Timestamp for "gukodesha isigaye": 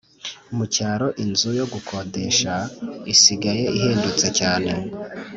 1.73-3.63